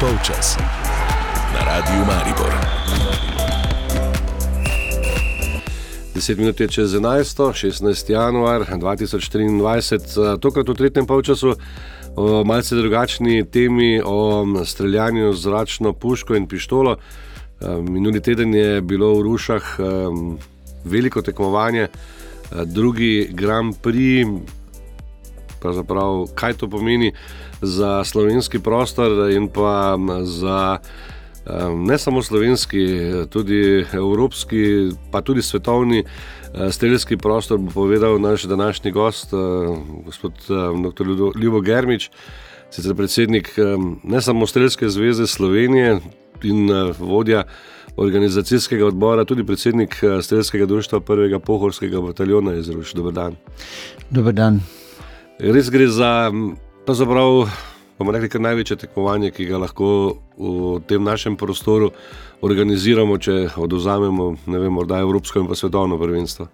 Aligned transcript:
polčas 0.00 0.56
na 1.54 1.64
Radiu 1.64 2.04
Maribor. 2.04 2.52
10 6.14 6.38
minut 6.38 6.60
je 6.60 6.68
čez 6.68 6.92
11, 6.92 7.52
16. 7.52 8.10
januar 8.12 8.64
2023, 8.64 10.38
tokrat 10.38 10.68
v 10.68 10.74
tretjem 10.74 11.06
polčasu. 11.06 11.54
O 12.16 12.44
malce 12.44 12.76
drugačni 12.76 13.44
temi 13.44 14.00
o 14.04 14.44
streljanju 14.64 15.32
z 15.32 15.40
zračno 15.40 15.92
puško 15.92 16.36
in 16.36 16.48
pištolo. 16.48 16.96
Minuli 17.80 18.20
teden 18.20 18.54
je 18.54 18.80
bilo 18.80 19.14
v 19.14 19.22
Rušah 19.22 19.64
veliko 20.84 21.22
tekmovanje, 21.22 21.88
drugi 22.64 23.28
Grand 23.32 23.76
Prix, 23.82 24.28
kaj 26.34 26.52
to 26.52 26.68
pomeni 26.68 27.12
za 27.62 28.04
slovenski 28.04 28.58
prostor 28.58 29.30
in 29.30 29.48
pa 29.48 29.98
za 30.22 30.78
ne 31.76 31.98
samo 31.98 32.22
slovenski, 32.22 32.86
tudi 33.30 33.86
evropski, 33.92 34.90
pa 35.12 35.20
tudi 35.20 35.42
svetovni 35.42 36.04
streljski 36.70 37.16
prostor, 37.16 37.58
bo 37.58 37.70
povedal 37.70 38.20
naš 38.20 38.42
današnji 38.42 38.90
gost, 38.90 39.30
gospod 40.04 40.32
dr. 40.90 41.04
Ljubo 41.42 41.60
Germič, 41.60 42.10
sicer 42.70 42.94
predsednik 42.94 43.54
ne 44.02 44.20
samo 44.20 44.46
Streljske 44.46 44.88
zveze 44.88 45.26
Slovenije 45.26 46.00
in 46.42 46.68
vodja 46.98 47.44
organizacijskega 47.96 48.86
odbora, 48.86 49.24
tudi 49.24 49.46
predsednik 49.46 49.96
Streljskega 50.22 50.66
društva 50.66 51.00
prvega 51.00 51.38
pohorskega 51.38 52.00
bataljona 52.00 52.54
iz 52.54 52.70
Ruš. 52.70 52.92
Dobar 52.92 53.12
dan. 53.12 53.36
Dobar 54.10 54.32
dan. 54.32 54.60
Res 55.38 55.70
gre 55.70 55.88
za, 55.88 56.32
pravzaprav, 56.86 57.48
bomo 57.98 58.12
rekli, 58.12 58.28
kar 58.28 58.40
največje 58.40 58.76
tekmovanje, 58.84 59.32
ki 59.34 59.48
ga 59.48 59.58
lahko 59.58 59.88
v 60.38 60.76
tem 60.86 61.02
našem 61.02 61.36
prostoru 61.36 61.90
organiziramo, 62.46 63.18
če 63.18 63.38
oduzamemo, 63.58 64.28
vem, 64.46 64.68
morda 64.72 65.00
Evropsko 65.02 65.42
in 65.42 65.48
pa 65.50 65.58
svetovno 65.58 65.98
prvenstvo. 65.98 66.46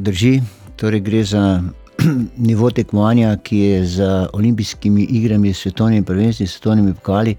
Drži, 0.00 0.38
torej 0.80 1.04
gre 1.04 1.20
za 1.28 1.42
nivo 2.48 2.70
tekmovanja, 2.70 3.34
ki 3.44 3.58
je 3.58 3.82
za 3.98 4.12
olimpijskimi 4.32 5.04
igrami, 5.18 5.52
svetovnimi 5.54 6.06
prvenstvi, 6.06 6.46
svetovnimi 6.46 6.94
pokali 6.96 7.36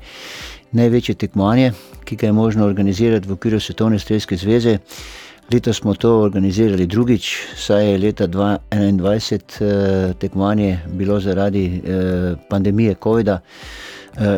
največje 0.78 1.16
tekmovanje, 1.26 1.74
ki 2.06 2.16
ga 2.16 2.30
je 2.30 2.38
možno 2.38 2.66
organizirati 2.66 3.28
v 3.28 3.34
okviru 3.34 3.60
Svetovne 3.60 4.00
streljske 4.00 4.38
zveze. 4.38 4.78
Letos 5.54 5.78
smo 5.78 5.94
to 5.94 6.20
organizirali 6.22 6.86
drugič, 6.88 7.38
saj 7.56 7.92
je 7.92 7.98
leta 7.98 8.28
2021 8.28 10.14
tekmovanje 10.14 10.80
bilo 10.88 11.20
zaradi 11.20 11.82
pandemije 12.50 12.96
COVID-a 13.04 13.40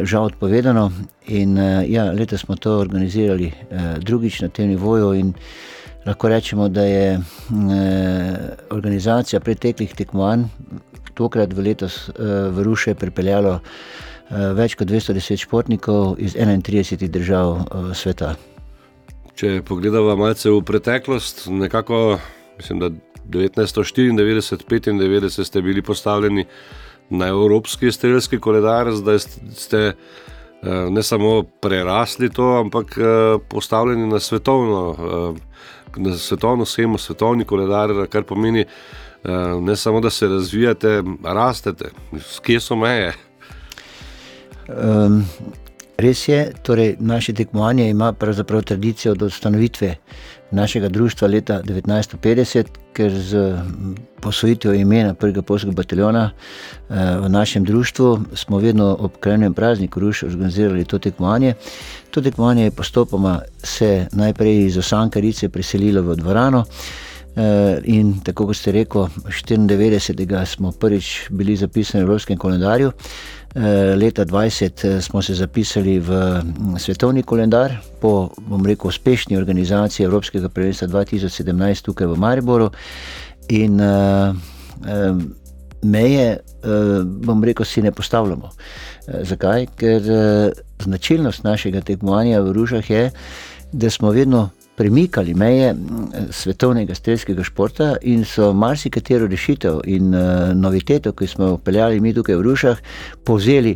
žal 0.04 0.24
odpovedano. 0.26 0.92
In 1.28 1.58
ja, 1.88 2.12
letos 2.12 2.42
smo 2.42 2.56
to 2.56 2.80
organizirali 2.80 3.52
drugič 4.00 4.42
na 4.42 4.48
tem 4.50 4.70
nivoju 4.70 5.14
in 5.14 5.34
lahko 6.06 6.30
rečemo, 6.30 6.70
da 6.70 6.84
je 6.84 7.20
organizacija 8.70 9.40
preteklih 9.40 9.94
tekmovanj 9.96 10.44
tokrat 11.14 11.54
v 11.54 11.60
letos 11.60 12.10
v 12.18 12.64
Ruše 12.64 12.96
pripeljalo 12.96 13.60
več 14.32 14.76
kot 14.76 14.88
210 14.88 15.38
športnikov 15.46 16.16
iz 16.18 16.36
31 16.36 17.08
držav 17.08 17.66
sveta. 17.94 18.36
Če 19.36 19.62
pogledamo 19.66 20.16
malce 20.16 20.52
v 20.52 20.62
preteklost, 20.62 21.48
nekako 21.50 22.20
mislim, 22.58 22.80
da 22.80 22.90
1994-1995 23.34 25.44
ste 25.44 25.62
bili 25.62 25.82
postavljeni 25.82 26.46
na 27.10 27.28
evropski 27.28 27.92
streljski 27.92 28.40
koledar, 28.40 28.92
zdaj 28.92 29.20
ste 29.56 29.94
ne 30.90 31.04
samo 31.04 31.44
prerasli 31.44 32.30
to, 32.30 32.60
ampak 32.60 32.98
postavljeni 33.50 34.08
na 34.08 34.20
svetovno, 34.20 34.96
na 35.98 36.18
svetovno 36.18 36.66
shemo, 36.66 36.98
svetovni 36.98 37.46
koledar, 37.46 38.08
kar 38.10 38.24
pomeni 38.24 38.66
ne 39.62 39.76
samo, 39.76 40.00
da 40.00 40.10
se 40.10 40.28
razvijate, 40.28 41.04
rastete, 41.24 41.86
kje 42.42 42.60
so 42.60 42.76
meje. 42.76 43.14
Um, 44.68 45.26
res 46.04 46.28
je, 46.28 46.52
torej 46.62 46.96
naše 47.00 47.34
tekmovanje 47.34 47.90
ima 47.90 48.14
pravzaprav 48.14 48.62
tradicijo 48.62 49.12
od 49.12 49.22
ustanovitve 49.22 49.96
našega 50.52 50.90
društva 50.90 51.28
leta 51.28 51.62
1950, 51.64 52.66
ker 52.94 53.12
z 53.12 53.56
posvojitvijo 54.22 54.74
imena 54.74 55.14
prvega 55.14 55.42
polskega 55.42 55.74
bataljona 55.74 56.32
v 56.90 57.30
našem 57.30 57.64
društvu 57.64 58.20
smo 58.34 58.58
vedno 58.58 58.96
ob 59.00 59.18
krajnem 59.20 59.54
prazniku 59.54 60.00
Ruš 60.00 60.24
organizirali 60.24 60.86
to 60.86 61.00
tekmovanje. 61.00 61.54
To 62.12 62.22
tekmovanje 62.22 62.64
je 62.64 62.72
postopoma 62.72 63.40
se 63.64 64.08
najprej 64.12 64.66
iz 64.66 64.78
Osankarice 64.78 65.50
preselilo 65.50 66.02
v 66.02 66.16
dvorano. 66.16 66.66
In 67.36 68.20
tako 68.22 68.46
kot 68.48 68.58
ste 68.58 68.72
rekel, 68.72 69.08
94. 69.26 70.46
smo 70.46 70.72
prvič 70.72 71.30
bili 71.34 71.56
zapisani 71.56 72.04
v 72.04 72.08
Evropskem 72.08 72.38
koledarju, 72.38 72.92
leta 73.98 74.26
20 74.26 75.02
smo 75.02 75.22
se 75.22 75.34
zapisali 75.34 76.00
v 76.00 76.42
svetovni 76.78 77.24
koledar 77.24 77.74
po, 78.02 78.30
bom 78.38 78.66
rekel, 78.66 78.88
uspešni 78.88 79.38
organizaciji 79.38 80.06
Evropskega 80.06 80.50
prvenstva 80.50 80.88
2017 80.88 81.82
tukaj 81.82 82.08
v 82.08 82.18
Mariboru. 82.18 82.70
In 83.50 83.82
meje, 85.82 86.38
bom 87.06 87.44
rekel, 87.44 87.66
si 87.66 87.82
ne 87.82 87.92
postavljamo. 87.92 88.50
Zakaj? 89.22 89.68
Ker 89.76 90.02
značilnost 90.80 91.44
našega 91.44 91.82
tekmovanja 91.82 92.42
v 92.42 92.54
Rušah 92.54 92.90
je, 92.90 93.10
da 93.72 93.90
smo 93.90 94.12
vedno 94.12 94.50
premikali 94.76 95.34
meje 95.34 95.76
svetovnega 96.32 96.96
strelskega 96.96 97.44
športa 97.44 97.96
in 98.02 98.26
so 98.26 98.54
marsikatero 98.54 99.28
rešitev 99.28 99.82
in 99.86 100.14
noviteto, 100.56 101.14
ki 101.14 101.28
smo 101.28 101.46
jo 101.46 101.58
vpeljali 101.60 102.02
mi 102.02 102.14
tukaj 102.14 102.36
v 102.36 102.42
Rušah, 102.42 102.82
povzeli 103.24 103.76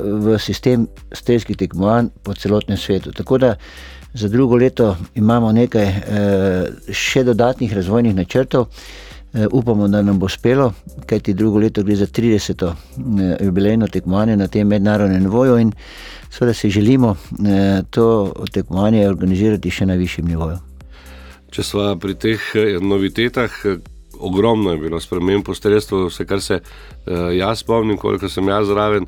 v 0.00 0.38
sistem 0.38 0.86
strelskih 1.12 1.56
tekmovanj 1.56 2.08
po 2.22 2.34
celotnem 2.34 2.78
svetu. 2.78 3.12
Tako 3.12 3.38
da 3.38 3.54
za 4.14 4.28
drugo 4.28 4.56
leto 4.56 4.96
imamo 5.14 5.52
nekaj 5.52 5.92
še 6.92 7.24
dodatnih 7.24 7.72
razvojnih 7.76 8.14
načrtov. 8.16 8.70
Upamo, 9.52 9.88
da 9.88 10.02
nam 10.02 10.18
bo 10.18 10.26
uspelo, 10.26 10.72
kajti 11.06 11.34
drugo 11.34 11.58
leto 11.58 11.82
gre 11.82 11.96
za 11.96 12.06
trideseto 12.06 12.70
jubilejno 13.40 13.88
tekmovanje 13.88 14.36
na 14.36 14.46
tem 14.48 14.68
mednarodnem 14.68 15.22
nivoju 15.22 15.58
in 15.58 15.72
seveda 16.30 16.54
si 16.54 16.70
želimo 16.70 17.16
to 17.90 18.32
tekmovanje 18.52 19.08
organizirati 19.08 19.70
še 19.70 19.86
na 19.86 19.94
višjem 19.94 20.26
nivoju. 20.26 20.56
Če 21.52 21.62
sva 21.62 21.96
pri 22.00 22.14
teh 22.14 22.40
novitetah, 22.80 23.52
ogromno 24.20 24.72
je 24.72 24.80
bilo 24.86 25.00
sprememb 25.00 25.44
po 25.44 25.54
strelstvu, 25.54 26.06
vse, 26.08 26.24
kar 26.24 26.40
se 26.40 26.60
jaz 27.36 27.60
spomnim, 27.60 28.00
koliko 28.00 28.28
sem 28.32 28.48
jaz 28.48 28.66
zraven. 28.72 29.04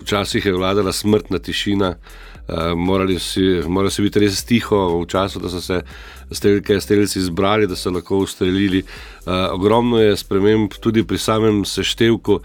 Včasih 0.00 0.46
je 0.46 0.54
vladala 0.54 0.92
smrtna 0.92 1.38
tišina, 1.38 1.94
morali 2.76 3.18
si, 3.18 3.62
moralo 3.66 3.90
si 3.90 4.02
biti 4.02 4.20
res 4.20 4.44
tiho 4.44 5.00
v 5.00 5.06
času, 5.06 5.40
da 5.40 5.48
so 5.48 5.60
se 5.60 5.80
strelke, 6.32 6.80
strelci 6.80 7.20
zbrali, 7.20 7.66
da 7.66 7.76
so 7.76 7.90
lahko 7.90 8.22
ustrelili. 8.24 8.82
Ogromno 9.26 10.00
je 10.00 10.16
sprememb 10.16 10.74
tudi 10.80 11.04
pri 11.04 11.18
samem 11.18 11.64
seštevku 11.64 12.40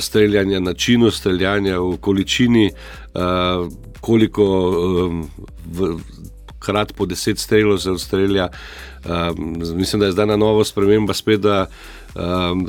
streljanja, 0.00 0.60
načinu 0.60 1.10
streljanja, 1.10 1.80
v 1.80 1.96
količini, 2.00 2.70
koliko 4.00 4.46
krat 6.58 6.92
po 6.96 7.06
deset 7.06 7.38
strelov 7.38 7.78
se 7.78 7.90
ustrelja. 7.90 8.48
Mislim, 9.74 10.00
da 10.00 10.06
je 10.06 10.12
zdaj 10.12 10.26
na 10.26 10.36
novo 10.36 10.64
sprememba 10.64 11.14
spet, 11.14 11.40
da 11.40 11.66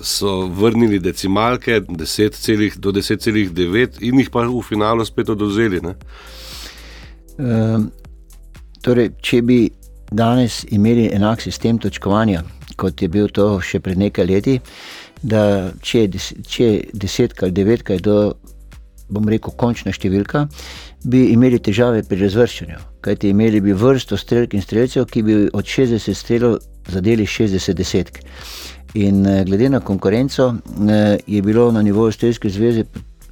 so 0.04 0.46
vrnili 0.46 1.00
decimalke 1.00 1.82
deset 1.90 2.34
celih, 2.36 2.78
do 2.78 2.92
deset 2.92 3.22
celih 3.22 3.52
devet 3.52 4.02
in 4.02 4.20
jih 4.20 4.30
pa 4.30 4.44
v 4.44 4.62
finalu 4.62 5.06
spet 5.06 5.30
odvzeli, 5.30 5.82
ne. 5.82 5.96
Torej, 7.38 9.12
če 9.22 9.42
bi 9.46 9.60
danes 10.12 10.64
imeli 10.72 11.10
enak 11.14 11.42
sistem 11.42 11.78
točkovanja, 11.78 12.44
kot 12.78 13.02
je 13.02 13.10
bil 13.12 13.30
to 13.34 13.58
še 13.62 13.82
pred 13.84 13.98
nekaj 14.00 14.28
leti, 14.30 14.60
da 15.22 15.72
če 15.82 16.06
je 16.06 16.22
je 16.58 16.70
desetka 16.94 17.46
ali 17.48 17.54
devetka, 17.54 17.94
je 17.94 18.06
to, 18.06 18.18
bom 19.10 19.28
rekel, 19.30 19.54
končna 19.58 19.92
številka, 19.92 20.48
bi 21.06 21.28
imeli 21.34 21.60
težave 21.60 22.04
pri 22.04 22.22
razvrščanju. 22.26 22.80
Kajti 23.02 23.32
imeli 23.32 23.62
bi 23.62 23.74
vrsto 23.74 24.18
strelk 24.18 24.54
in 24.54 24.62
strelcev, 24.62 25.06
ki 25.08 25.24
bi 25.24 25.38
od 25.54 25.66
šestdeset 25.66 26.18
strelov 26.18 26.58
zadeli 26.92 27.26
šestdeset 27.26 27.78
desetk. 27.78 28.20
In 28.98 29.24
glede 29.46 29.70
na 29.70 29.80
konkurenco 29.80 30.56
je 31.28 31.42
bilo 31.42 31.72
na 31.72 31.82
nivoju 31.82 32.12
Strelske 32.12 32.50
zveze, 32.50 32.86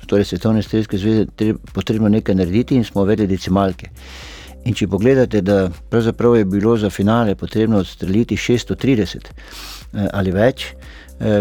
torej 0.06 0.26
Svetovne 0.26 0.64
strelske 0.64 0.98
zveze, 0.98 1.26
potrebno 1.74 2.10
nekaj 2.10 2.36
narediti 2.36 2.76
in 2.76 2.84
smo 2.84 3.02
uvedli 3.02 3.28
decimalke. 3.28 3.90
In 4.66 4.74
če 4.74 4.88
pogledate, 4.90 5.42
da 5.42 5.70
pravzaprav 5.90 6.36
je 6.40 6.46
bilo 6.46 6.78
za 6.78 6.90
finale 6.90 7.36
potrebno 7.36 7.78
odstreliti 7.78 8.38
šeststo 8.38 8.76
trideset 8.76 9.30
ali 10.14 10.32
več, 10.32 10.72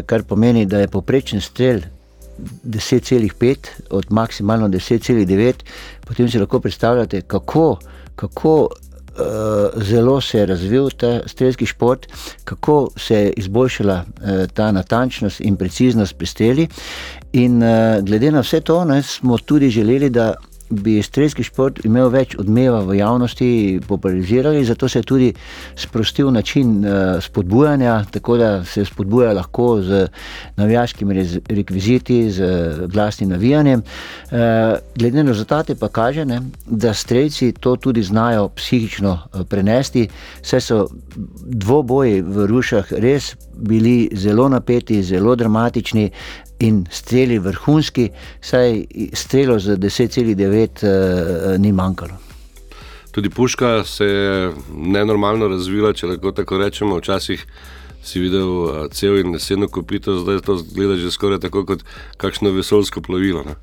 kar 0.07 0.23
pomeni, 0.29 0.67
da 0.67 0.83
je 0.83 0.89
povprečen 0.89 1.41
strel 1.41 1.81
10,5 2.39 3.71
od 3.91 4.11
maksimalno 4.11 4.69
10,9, 4.69 5.65
potem 6.07 6.29
si 6.31 6.39
lahko 6.39 6.61
predstavljate, 6.61 7.21
kako, 7.21 7.79
kako 8.17 8.69
zelo 9.77 10.21
se 10.21 10.39
je 10.39 10.47
razvil 10.47 10.91
ta 10.91 11.21
strelski 11.27 11.67
šport, 11.67 12.07
kako 12.45 12.89
se 12.97 13.15
je 13.15 13.33
izboljšala 13.33 14.05
uh, 14.05 14.47
ta 14.55 14.73
natančnost 14.73 15.41
in 15.41 15.57
preciznost 15.57 16.17
pri 16.19 16.27
streli. 16.27 16.69
In 17.33 17.63
uh, 17.63 18.03
glede 18.03 18.31
na 18.31 18.41
vse 18.41 18.61
to, 18.61 18.85
ne, 18.85 19.03
smo 19.03 19.39
tudi 19.39 19.71
želeli, 19.71 20.11
da 20.11 20.35
bi 20.71 21.03
strelski 21.03 21.45
šport 21.45 21.81
imel 21.85 22.09
več 22.13 22.35
odmeva 22.39 22.81
v 22.85 22.99
javnosti, 22.99 23.81
popularizirali, 23.89 24.65
zato 24.65 24.89
se 24.89 24.99
je 24.99 25.03
tudi 25.03 25.31
sprostil 25.77 26.31
način 26.33 26.85
uh, 26.85 27.23
spodbujanja, 27.23 28.05
tako 28.11 28.37
da 28.37 28.65
se 28.65 28.85
spodbuja 28.85 29.33
lahko 29.33 29.83
z 29.83 30.07
navijaškimi 30.57 31.27
rekviziti, 31.49 32.31
z 32.31 32.49
glasnim 32.87 33.29
navijanjem. 33.29 33.83
Uh, 33.83 34.39
glede 34.97 35.23
na 35.23 35.31
rezultate 35.31 35.75
pa 35.75 35.89
kaže, 35.89 36.25
ne, 36.25 36.41
da 36.67 36.95
strelci 36.95 37.53
to 37.53 37.77
tudi 37.77 38.03
znajo 38.03 38.49
psihično 38.49 39.13
uh, 39.13 39.47
prenesti, 39.49 40.09
saj 40.43 40.61
so 40.61 40.87
dvoboji 41.45 42.23
v 42.23 42.47
rušah 42.47 42.93
res 42.93 43.35
bili 43.55 44.09
zelo 44.13 44.49
napeti, 44.49 45.03
zelo 45.03 45.37
dramatični, 45.37 46.11
in 46.65 46.85
streli 46.91 47.39
vrhunski, 47.39 48.09
saj 48.41 48.85
strelo 49.13 49.59
z 49.59 49.77
10,9 49.77 50.85
uh, 50.85 51.61
ni 51.61 51.73
manjkalo. 51.73 52.19
Tudi 53.15 53.31
puška 53.31 53.85
se 53.85 54.05
je 54.05 54.53
nenormalno 54.75 55.49
razvila, 55.49 55.93
če 55.95 56.15
lahko 56.15 56.33
tako 56.35 56.59
rečemo. 56.59 56.99
Včasih 56.99 57.45
si 58.05 58.21
videl 58.21 58.49
uh, 58.49 58.87
cel 58.93 59.19
in 59.19 59.33
neseno 59.33 59.69
kopito, 59.69 60.19
zdaj 60.21 60.43
to 60.45 60.59
zgleda 60.61 60.97
že 61.01 61.11
skoraj 61.11 61.41
tako 61.41 61.65
kot 61.65 61.85
kakšno 62.17 62.53
vesoljsko 62.53 63.01
plovilo. 63.01 63.45
Ne? 63.45 63.57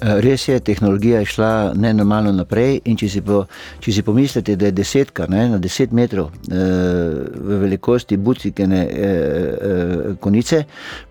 Eh, 0.00 0.20
res 0.20 0.48
je, 0.48 0.58
tehnologija 0.60 1.22
je 1.22 1.28
šla 1.32 1.72
nenormalno 1.74 2.32
naprej. 2.36 2.82
Če 3.00 3.08
si, 3.08 3.22
po, 3.24 3.46
če 3.80 3.94
si 3.96 4.04
pomislite, 4.04 4.56
da 4.60 4.68
je 4.68 4.76
desetka 4.76 5.24
ne, 5.32 5.46
na 5.54 5.60
deset 5.62 5.94
metrov 5.96 6.28
e, 6.28 6.60
v 7.32 7.60
velikosti 7.62 8.18
bucikene 8.20 8.82
e, 8.84 9.08
e, 9.08 10.14
konice, 10.20 10.62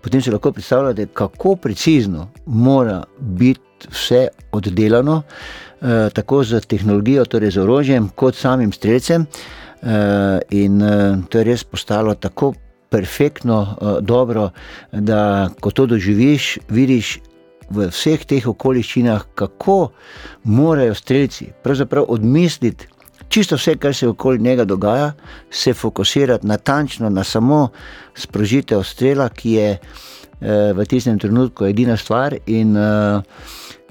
potem 0.02 0.22
si 0.22 0.30
lahko 0.30 0.52
predstavljate, 0.54 1.08
kako 1.18 1.56
precizno 1.58 2.28
mora 2.46 3.00
biti 3.18 3.90
vse 3.90 4.22
oddelano, 4.54 5.22
e, 5.22 5.98
tako 6.14 6.44
z 6.46 6.62
tehnologijo, 6.70 7.26
torej 7.26 7.56
z 7.58 7.64
orožjem, 7.66 8.10
kot 8.14 8.38
samim 8.38 8.70
streljcem. 8.72 9.26
E, 9.26 9.65
in 9.82 10.82
e, 10.82 10.92
to 11.28 11.38
je 11.38 11.44
res 11.44 11.64
postalo 11.64 12.14
tako. 12.14 12.54
Perfektno, 12.86 13.76
dobro, 14.00 14.50
da 14.92 15.50
ko 15.60 15.70
to 15.74 15.88
doživiš, 15.90 16.58
vidiš, 16.70 17.16
v 17.66 17.88
vseh 17.90 18.22
teh 18.22 18.46
okoliščinah, 18.46 19.24
kako 19.34 19.90
morajo 20.44 20.94
streljci 20.94 21.48
odmisliti 22.06 22.86
čisto 23.28 23.56
vse, 23.56 23.76
kar 23.76 23.94
se 23.94 24.08
okoli 24.08 24.38
njega 24.38 24.64
dogaja, 24.64 25.12
se 25.50 25.74
fokusirati 25.74 26.46
natančno 26.46 27.10
na 27.10 27.24
samo 27.24 27.68
sprožitev 28.14 28.82
strela, 28.82 29.28
ki 29.28 29.52
je 29.52 29.70
eh, 29.70 30.72
v 30.72 30.84
tistem 30.84 31.18
trenutku 31.18 31.66
edina 31.66 31.96
stvar. 31.96 32.36
In 32.46 32.76
eh, 32.76 33.22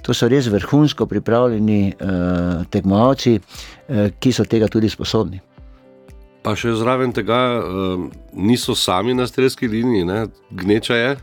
to 0.02 0.14
so 0.14 0.28
res 0.28 0.48
vrhunsko 0.48 1.06
pripravljeni 1.06 1.88
eh, 1.88 2.64
tekmovalci, 2.70 3.40
eh, 3.40 4.10
ki 4.20 4.32
so 4.32 4.46
tega 4.46 4.68
tudi 4.68 4.90
sposobni. 4.90 5.42
Pa 6.46 6.54
še 6.54 6.76
zraven 6.78 7.14
tega, 7.16 7.42
uh, 7.58 8.04
niso 8.38 8.76
sami 8.78 9.16
na 9.18 9.26
streljski 9.28 9.68
liniji, 9.68 10.06
ne? 10.06 10.20
gneča 10.54 11.00
je, 11.00 11.16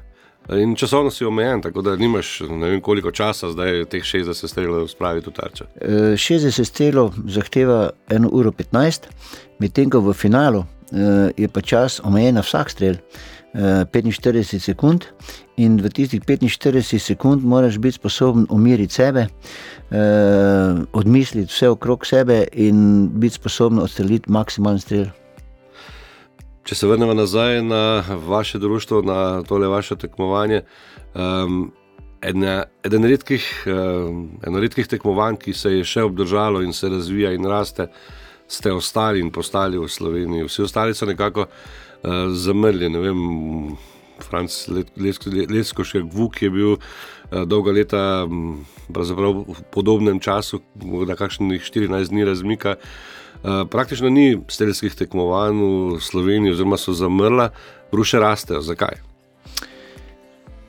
In 0.51 0.75
časovno 0.77 1.11
si 1.11 1.25
omejen, 1.25 1.63
tako 1.63 1.83
da 1.83 1.97
nimaš 1.97 2.41
ne 2.41 2.69
vem 2.69 2.81
koliko 2.81 3.11
časa, 3.11 3.51
zdaj 3.51 3.85
teh 3.85 4.03
60 4.03 4.49
strelov 4.51 4.89
spraviti 4.89 5.31
v 5.31 5.33
tarčo. 5.33 5.67
60 5.79 6.61
e, 6.61 6.65
strelov 6.65 7.15
zahteva 7.31 7.91
1 8.09 8.27
uro 8.33 8.51
15, 8.51 9.07
medtem 9.63 9.91
ko 9.91 10.01
v 10.03 10.15
finalu 10.19 10.65
e, 10.65 11.31
je 11.39 11.49
pa 11.49 11.63
čas 11.63 12.01
omejen 12.05 12.35
na 12.35 12.43
vsak 12.43 12.75
strel. 12.75 12.99
45 13.55 14.55
e, 14.57 14.61
sekund, 14.61 15.05
in 15.57 15.77
v 15.77 15.91
tistih 15.93 16.21
45 16.25 16.99
sekund 16.99 17.45
moraš 17.45 17.79
biti 17.79 17.99
sposoben 18.01 18.47
umiriti 18.51 18.95
sebe, 18.95 19.27
odmisliti 20.93 21.53
vse 21.53 21.69
okrog 21.69 22.07
sebe 22.07 22.47
in 22.53 23.09
biti 23.13 23.35
sposoben 23.35 23.79
odstreliti 23.79 24.33
maksimalen 24.33 24.81
strel. 24.81 25.11
Če 26.65 26.79
se 26.79 26.87
vrnemo 26.87 27.15
nazaj 27.15 27.61
na 27.63 28.05
vaše 28.27 28.59
društvo, 28.59 29.03
na 29.03 29.43
tole 29.43 29.69
vaše 29.69 29.97
tekmovanje. 29.97 30.63
Um, 31.15 31.73
ena, 32.23 32.65
eden 32.87 33.05
redkih, 33.05 33.45
um, 33.67 34.29
eno 34.47 34.61
redkih 34.63 34.87
tekmovanj, 34.89 35.41
ki 35.43 35.53
se 35.53 35.73
je 35.75 35.85
še 35.85 36.07
obdržalo 36.07 36.63
in 36.63 36.73
se 36.73 36.89
razvija 36.89 37.35
in 37.35 37.51
raste, 37.51 37.91
ste 38.49 38.73
ostali 38.73 39.21
in 39.21 39.33
postali 39.35 39.79
v 39.79 39.89
Sloveniji. 39.91 40.47
Vsi 40.47 40.63
ostali 40.63 40.95
so 40.95 41.07
nekako 41.07 41.49
uh, 41.49 41.92
zamrli. 42.35 42.89
Ne 42.91 42.99
vem, 42.99 43.21
Franc 44.23 44.69
Leskošek 45.51 46.05
Vuk 46.13 46.43
je 46.43 46.51
bil 46.51 46.75
uh, 46.75 47.43
dolga 47.47 47.73
leta 47.73 48.03
um, 48.27 48.65
v 48.89 49.63
podobnem 49.71 50.21
času, 50.21 50.61
da 51.07 51.17
kakšnih 51.17 51.63
14 51.63 52.11
dni 52.11 52.25
razmika. 52.25 52.77
Eh, 53.43 53.65
praktično 53.71 54.11
ni 54.11 54.39
strelskih 54.49 54.95
tekmovanj 54.95 55.57
v 55.59 56.01
Sloveniji, 56.01 56.53
oziroma 56.53 56.77
so 56.79 56.93
zamrla, 56.95 57.49
ruše 57.93 58.21
rastejo. 58.23 58.63
Zakaj? 58.63 59.01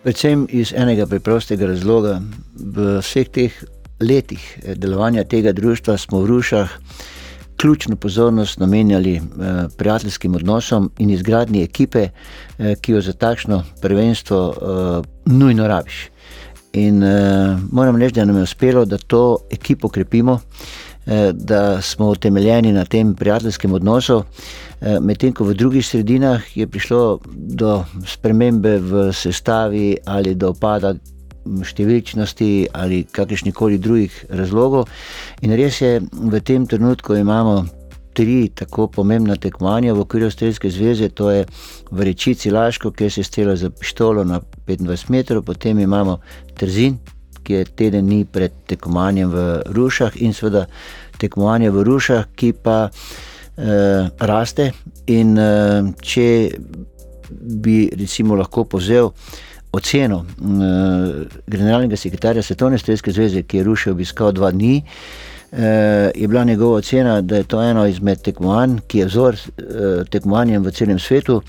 Predvsem 0.04 0.48
iz 0.50 0.74
enega 0.74 1.06
preprostega 1.06 1.70
razloga. 1.70 2.18
V 2.58 2.98
vseh 3.02 3.30
teh 3.30 3.60
letih 4.02 4.42
eh, 4.42 4.74
delovanja 4.76 5.24
tega 5.24 5.54
društva 5.54 5.98
smo 5.98 6.24
v 6.26 6.34
Rušah 6.34 6.74
ključno 7.64 7.96
pozornost 7.96 8.60
namenjali 8.60 9.16
eh, 9.16 9.22
prijateljskim 9.78 10.36
odnosom 10.36 10.92
in 10.98 11.10
izgradnji 11.10 11.64
ekipe, 11.64 12.08
eh, 12.08 12.76
ki 12.82 12.92
jo 12.92 13.02
za 13.02 13.14
takšno 13.14 13.64
prvenstvo 13.82 14.54
eh, 14.54 15.08
nujno 15.26 15.68
rabiš. 15.68 16.10
In 16.74 17.04
moram 17.72 17.96
reči, 17.96 18.16
da 18.16 18.26
nam 18.26 18.38
je 18.38 18.44
uspelo, 18.44 18.86
da 18.86 18.98
to 18.98 19.38
ekipo 19.52 19.90
krepimo. 19.90 20.40
Da 21.34 21.82
smo 21.82 22.08
utemeljeni 22.10 22.72
na 22.72 22.86
tem 22.86 23.14
prijateljskem 23.16 23.74
odnosu, 23.74 24.24
medtem 25.02 25.34
ko 25.34 25.44
v 25.44 25.54
drugih 25.54 25.86
sredinah 25.86 26.58
je 26.58 26.68
prišlo 26.68 27.20
do 27.36 27.84
spremembe 28.06 28.78
v 28.80 29.12
sestavi 29.14 29.98
ali 30.06 30.36
do 30.36 30.54
pada 30.54 30.96
številčnosti 31.44 32.50
ali 32.74 33.04
kakršnih 33.12 33.56
koli 33.56 33.78
drugih 33.78 34.26
razlogov. 34.30 34.88
In 35.42 35.56
res 35.58 35.82
je, 35.82 36.00
v 36.02 36.44
tem 36.44 36.68
trenutku 36.68 37.20
imamo. 37.20 37.64
Tri 38.14 38.52
tako 38.54 38.86
pomembna 38.94 39.34
tekmovanja 39.42 39.96
v 39.98 40.04
okviru 40.04 40.28
Streljske 40.30 40.70
zveze, 40.70 41.08
to 41.10 41.32
je 41.34 41.48
v 41.90 42.06
Rečici 42.06 42.52
Laško, 42.54 42.92
kjer 42.94 43.10
se 43.10 43.24
strela 43.26 43.56
za 43.58 43.72
pištolo 43.74 44.22
na 44.24 44.38
25 44.68 45.10
metrov, 45.10 45.42
potem 45.42 45.80
imamo 45.82 46.20
Trzin, 46.54 47.00
ki 47.44 47.54
je 47.54 47.66
teden 47.66 48.06
dni 48.06 48.26
pred 48.30 48.54
tekmovanjem 48.70 49.34
v 49.34 49.48
Rušah 49.66 50.22
in 50.22 50.34
seveda 50.38 50.68
tekmovanje 51.18 51.74
v 51.74 51.84
Rušah, 51.90 52.30
ki 52.36 52.54
pa 52.54 52.78
eh, 52.90 54.10
raste. 54.20 54.72
In 55.10 55.34
eh, 55.38 55.82
če 55.98 56.28
bi 57.34 57.90
recimo 57.98 58.36
lahko 58.36 58.66
povzel 58.70 59.12
oceno 59.74 60.26
eh, 60.26 61.26
generalnega 61.48 61.98
sekretarja 61.98 62.44
Svetovne 62.44 62.78
strelske 62.78 63.12
zveze, 63.12 63.44
ki 63.44 63.58
je 63.58 63.64
Rušil 63.64 63.94
obiskal 63.94 64.32
dva 64.32 64.52
dni. 64.52 64.82
Uh, 65.54 65.60
je 66.16 66.28
bila 66.28 66.44
njegova 66.44 66.80
ocena, 66.82 67.22
da 67.22 67.36
je 67.38 67.44
to 67.44 67.60
eno 67.62 67.86
izmed 67.86 68.22
tekmovanj, 68.26 68.80
ki 68.88 69.00
je 69.00 69.06
vzor 69.06 69.36
uh, 69.36 70.08
tekmovanjem 70.10 70.64
v 70.66 70.72
celem 70.74 71.00
svetu, 71.00 71.44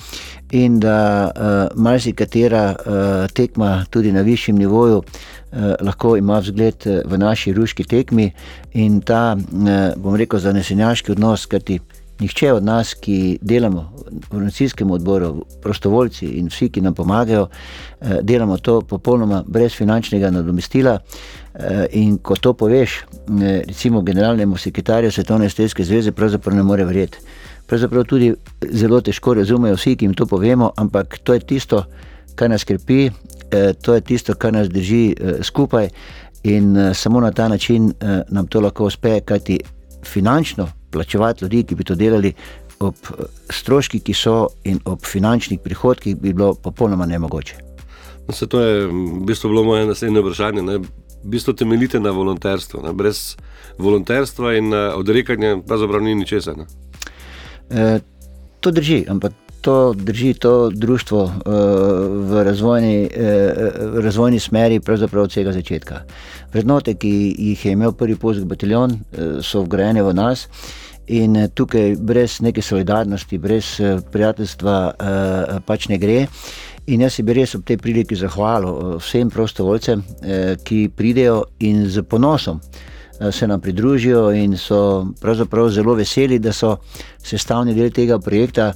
in 0.52 0.76
da 0.80 1.30
uh, 1.30 1.80
marsikatera 1.80 2.74
uh, 2.74 3.32
tekma 3.32 3.86
tudi 3.90 4.12
na 4.12 4.20
višjem 4.20 4.58
nivoju 4.60 4.98
uh, 4.98 5.06
lahko 5.80 6.16
ima 6.16 6.38
vzgled 6.38 6.84
v 7.04 7.18
naši 7.18 7.52
ruški 7.52 7.84
tekmi 7.84 8.30
in 8.72 9.00
ta, 9.00 9.36
bom 9.96 10.16
rekel, 10.16 10.38
zanesenjaški 10.38 11.12
odnos, 11.12 11.46
kajti 11.46 11.80
nihče 12.21 12.52
od 12.52 12.64
nas, 12.64 12.94
ki 12.94 13.38
delamo 13.42 13.92
v 14.30 14.37
organizacijskem 14.37 14.90
odboru, 14.90 15.44
prostovoljci 15.62 16.26
in 16.38 16.49
vsi, 16.52 16.68
ki 16.68 16.80
nam 16.80 16.94
pomagajo, 16.94 17.49
delamo 18.23 18.56
to 18.59 18.80
popolnoma 18.80 19.42
brez 19.47 19.75
finančnega 19.75 20.30
nadomestila. 20.30 20.99
In 21.92 22.18
ko 22.18 22.37
to 22.37 22.52
poveš, 22.52 23.00
recimo 23.66 24.02
generalnemu 24.02 24.56
sekretarju 24.56 25.11
Svetovne 25.11 25.50
streske 25.50 25.85
zveze, 25.85 26.12
pravzaprav 26.12 26.56
ne 26.56 26.62
more 26.62 26.85
verjeti. 26.85 27.18
Pravzaprav 27.66 28.04
tudi 28.04 28.35
zelo 28.71 29.00
težko 29.00 29.35
razumejo 29.35 29.76
vsi, 29.76 29.97
ki 29.97 30.04
jim 30.04 30.14
to 30.14 30.26
povemo, 30.26 30.73
ampak 30.76 31.18
to 31.18 31.35
je 31.35 31.40
tisto, 31.40 31.85
kar 32.35 32.50
nas 32.50 32.62
skrbi, 32.66 33.11
Eh, 33.54 33.73
to 33.83 33.94
je 33.94 34.00
tisto, 34.00 34.35
kar 34.35 34.52
nas 34.52 34.68
drži 34.68 35.14
eh, 35.21 35.42
skupaj 35.42 35.88
in 36.42 36.76
eh, 36.76 36.94
samo 36.94 37.21
na 37.21 37.30
ta 37.30 37.49
način 37.49 37.92
nam 38.28 38.47
to 38.47 38.61
lahko 38.61 38.85
uspe, 38.85 39.21
kajti 39.21 39.61
finančno 40.04 40.68
plačevati 40.94 41.44
ljudi, 41.44 41.64
ki 41.68 41.78
bi 41.78 41.84
to 41.84 41.98
delali. 41.98 42.32
Ob 42.84 42.94
stroških, 43.50 44.02
ki 44.02 44.14
so 44.14 44.36
in 44.64 44.80
ob 44.90 45.04
finančnih 45.06 45.60
prihodkih, 45.62 46.16
bi 46.20 46.32
bilo 46.32 46.54
popolnoma 46.54 47.06
nemogoče. 47.06 47.60
No, 48.28 48.34
to 48.34 48.60
je 48.60 48.86
v 48.86 49.20
bistvu 49.28 49.52
bilo 49.52 49.64
moje 49.64 49.86
naslednje 49.86 50.24
vprašanje. 50.24 50.62
Ne? 50.62 50.78
V 50.78 51.34
bistvu 51.36 51.54
temeljite 51.60 52.00
na 52.00 52.10
volonterstvu. 52.10 52.82
Ne? 52.86 52.92
Brez 52.92 53.36
volonterstva 53.78 54.56
in 54.58 54.74
odrekanja 54.74 55.56
pravzaprav 55.66 56.02
ni 56.02 56.14
ničesar. 56.14 56.66
E, 57.70 57.98
to 58.60 58.70
drži, 58.70 59.04
ampak 59.08 59.32
to 59.64 59.94
drži 59.96 60.34
to 60.34 60.70
društvo 60.70 61.22
uh, 61.22 61.32
v 62.30 62.42
razvojni, 62.44 63.08
uh, 63.16 64.02
razvojni 64.04 64.38
smeri, 64.40 64.80
pravzaprav 64.80 65.24
od 65.24 65.30
vsega 65.30 65.52
začetka. 65.52 66.02
Vrednote, 66.52 66.94
ki 66.94 67.34
jih 67.38 67.66
je 67.66 67.72
imel 67.72 67.92
prvi 67.92 68.16
polski 68.16 68.44
bataljon, 68.44 68.92
uh, 68.92 69.40
so 69.40 69.62
vgrajene 69.64 70.02
v 70.02 70.12
nas. 70.14 70.48
In 71.06 71.37
tukaj 71.54 71.96
brez 72.00 72.40
neke 72.40 72.62
solidarnosti, 72.62 73.38
brez 73.38 73.80
prijateljstva, 74.12 74.76
pač 75.66 75.88
ne 75.88 75.99
gre. 75.99 76.26
In 76.87 77.00
jaz 77.00 77.20
bi 77.20 77.32
res 77.37 77.54
ob 77.56 77.64
tej 77.64 77.76
priliki 77.80 78.16
zahvalil 78.16 78.99
vsem 79.00 79.30
prostovoljcem, 79.32 80.02
ki 80.64 80.88
pridejo 80.96 81.44
in 81.61 81.87
z 81.88 82.02
ponosom 82.08 82.61
se 83.30 83.46
nam 83.46 83.61
pridružijo, 83.61 84.32
in 84.32 84.56
so 84.58 85.06
pravzaprav 85.20 85.68
zelo 85.70 85.94
veseli, 85.94 86.38
da 86.38 86.52
so 86.52 86.76
sestavni 87.23 87.75
del 87.75 87.92
tega 87.92 88.18
projekta. 88.18 88.73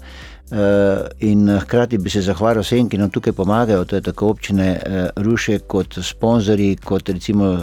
Eh, 0.51 1.09
in 1.19 1.59
hkrati 1.61 1.99
bi 1.99 2.11
se 2.11 2.23
zahvalil 2.25 2.63
vsem, 2.65 2.87
ki 2.89 2.97
nam 2.97 3.11
tukaj 3.13 3.35
pomagajo, 3.37 3.85
to 3.85 3.97
je 3.97 4.03
tako 4.03 4.31
občine 4.33 4.69
eh, 4.69 5.11
Ruše, 5.17 5.59
kot 5.69 5.99
sponzorji, 6.03 6.77
kot 6.85 7.09
recimo 7.09 7.51
eh, 7.53 7.61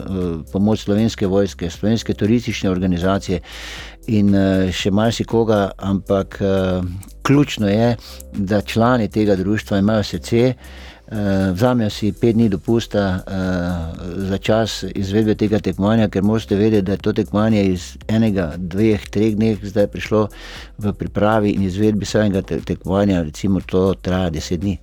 pomoč 0.52 0.84
slovenske 0.84 1.28
vojske, 1.28 1.70
slovenske 1.70 2.14
turistične 2.14 2.70
organizacije 2.70 3.42
in 4.08 4.36
še 4.70 4.92
marsikoga, 4.94 5.72
ampak 5.82 6.38
ključno 7.26 7.70
je, 7.70 7.96
da 8.38 8.62
člani 8.62 9.08
tega 9.10 9.36
društva 9.36 9.80
imajo 9.82 10.04
srce. 10.04 10.54
Uh, 11.06 11.54
Vzamejo 11.54 11.90
si 11.94 12.10
pet 12.18 12.34
dni 12.34 12.48
dopusta 12.50 13.02
uh, 13.22 14.24
za 14.26 14.38
čas 14.38 14.84
izvedbe 14.96 15.36
tega 15.36 15.60
tekmovanja, 15.60 16.08
ker 16.10 16.24
morate 16.26 16.58
vedeti, 16.58 16.82
da 16.88 16.96
je 16.96 16.98
to 16.98 17.14
tekmovanje 17.14 17.62
iz 17.66 17.92
enega, 18.08 18.54
dveh, 18.58 19.06
treh 19.14 19.36
dni 19.38 19.52
zdaj 19.62 19.88
prišlo 19.94 20.24
v 20.82 20.94
pripravi 20.98 21.54
in 21.54 21.68
izvedbi 21.70 22.10
samega 22.10 22.42
te 22.42 22.58
tekmovanja, 22.58 23.22
recimo 23.22 23.62
to 23.62 23.94
traja 23.94 24.34
deset 24.34 24.66
dni. 24.66 24.80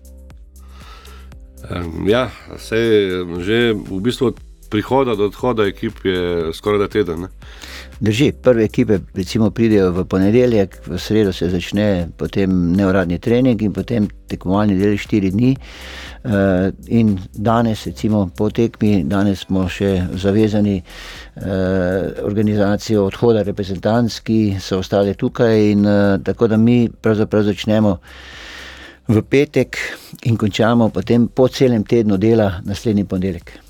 Ja, 2.06 2.28
vse 2.54 2.78
je 2.78 3.26
že 3.42 3.58
v 3.74 4.00
bistvu 4.02 4.32
prihoda 4.72 5.14
do 5.14 5.28
odhoda 5.28 5.66
ekip 5.68 6.04
je 6.04 6.52
skoraj 6.56 6.78
da 6.80 6.88
teden. 6.88 7.26
Ne? 7.26 7.28
Drži, 8.00 8.32
prve 8.42 8.64
ekipe 8.64 8.98
recimo, 9.14 9.50
pridejo 9.50 9.92
v 9.92 10.04
ponedeljek, 10.08 10.78
v 10.86 10.98
sredo 10.98 11.32
se 11.32 11.50
začne 11.52 12.08
potem 12.18 12.72
neuradni 12.76 13.18
trening 13.22 13.62
in 13.62 13.72
potem 13.72 14.08
tekmovalni 14.32 14.78
del 14.80 14.96
štiri 14.98 15.30
dni. 15.30 15.52
Uh, 16.22 16.70
in 16.88 17.14
danes, 17.34 17.84
recimo 17.86 18.24
po 18.36 18.48
tekmi, 18.50 19.04
danes 19.04 19.44
smo 19.46 19.68
še 19.70 19.92
zavezani 20.18 20.78
uh, 20.80 21.44
organizacijo 22.26 23.06
odhoda 23.10 23.44
reprezentantov, 23.46 24.22
ki 24.26 24.56
so 24.58 24.80
ostali 24.82 25.14
tukaj. 25.14 25.58
In, 25.72 25.86
uh, 25.86 26.16
tako 26.24 26.48
da 26.50 26.56
mi 26.56 26.86
pravzaprav 26.88 27.44
začnemo 27.52 27.98
v 29.12 29.22
petek 29.22 29.78
in 30.26 30.38
končamo 30.38 30.88
potem 30.94 31.28
po 31.28 31.48
celem 31.48 31.84
tednu 31.84 32.18
dela 32.18 32.56
naslednji 32.64 33.04
ponedeljek. 33.04 33.61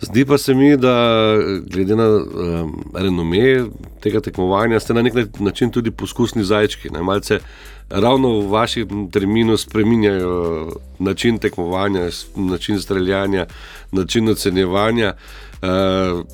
Zdi 0.00 0.24
pa 0.24 0.38
se 0.38 0.54
mi, 0.54 0.76
da 0.76 1.34
glede 1.66 1.96
na 1.96 2.06
um, 2.08 2.84
renome 2.94 3.64
tega 4.00 4.20
tekmovanja, 4.20 4.80
ste 4.80 4.94
na 4.94 5.02
nek 5.02 5.14
način 5.38 5.70
tudi 5.70 5.90
poskusni 5.90 6.44
zajčki. 6.44 6.90
Ne? 6.90 7.02
Malce 7.02 7.38
ravno 7.90 8.28
v 8.40 8.50
vašem 8.50 9.10
terminu 9.10 9.56
spremenjajo 9.56 10.72
način 10.98 11.38
tekmovanja, 11.38 12.08
način 12.36 12.80
streljanja, 12.80 13.46
način 13.92 14.28
ocenjevanja. 14.28 15.14
Uh, 15.62 16.24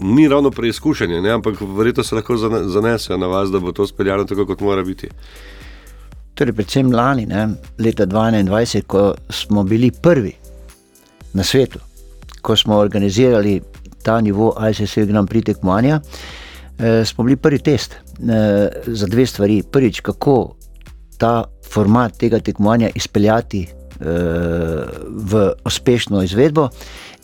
ni 0.00 0.28
ravno 0.28 0.50
preizkušanje, 0.50 1.20
ne? 1.20 1.30
ampak 1.30 1.60
verjetno 1.60 2.04
se 2.04 2.14
lahko 2.14 2.36
zanesejo 2.64 3.16
na 3.16 3.26
vas, 3.26 3.50
da 3.50 3.58
bo 3.58 3.72
to 3.72 3.86
speljano 3.86 4.24
tako, 4.24 4.46
kot 4.46 4.60
mora 4.60 4.82
biti. 4.82 5.08
Torej, 6.34 6.52
predvsem 6.52 6.92
lani, 6.92 7.26
ne? 7.26 7.48
leta 7.78 8.06
2021, 8.06 8.82
ko 8.82 9.14
smo 9.28 9.64
bili 9.64 9.90
prvi 10.02 10.32
na 11.32 11.42
svetu 11.42 11.78
ko 12.42 12.56
smo 12.56 12.76
organizirali 12.76 13.60
ta 14.02 14.20
nivo 14.20 14.54
ICC 14.70 15.06
Grand 15.06 15.28
Prix 15.28 15.46
tekmovanja, 15.46 16.00
eh, 16.78 17.04
smo 17.04 17.24
bili 17.24 17.36
prvi 17.36 17.58
test 17.58 17.94
eh, 17.94 18.68
za 18.86 19.06
dve 19.06 19.26
stvari. 19.26 19.62
Prvič, 19.62 20.00
kako 20.00 20.54
ta 21.18 21.44
format 21.70 22.18
tega 22.18 22.40
tekmovanja 22.40 22.90
izpeljati 22.94 23.62
eh, 23.62 24.04
v 25.08 25.52
uspešno 25.64 26.22
izvedbo, 26.22 26.68